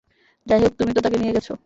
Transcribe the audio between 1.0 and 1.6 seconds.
তাকে নিয়ে গেছ।